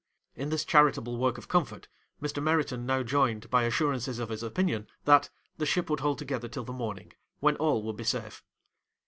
[0.35, 1.87] 'In this charitable work of comfort,
[2.19, 2.41] Mr.
[2.41, 6.63] Meriton now joined, by assurances of his opinion, that, the ship would hold together till
[6.65, 8.43] the morning, when all would be safe.